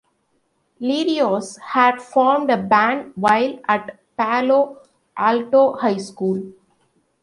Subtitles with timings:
[0.81, 4.79] Lerios had formed a band while at Palo
[5.15, 6.53] Alto High School.